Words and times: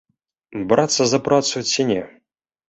Брацца 0.71 1.03
за 1.11 1.19
працу 1.27 1.55
ці 1.73 1.87
не? 1.91 2.01